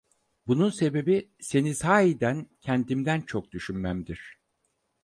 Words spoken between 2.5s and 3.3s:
kendimden